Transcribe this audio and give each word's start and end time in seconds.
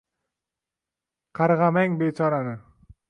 Qarg‘amang 1.41 1.99
bechorani. 2.03 2.57